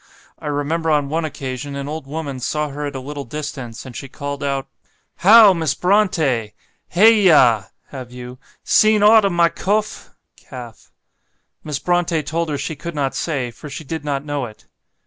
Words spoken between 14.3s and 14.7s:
it.